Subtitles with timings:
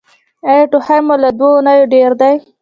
[0.49, 2.35] ایا ټوخی مو له دوه اونیو ډیر دی؟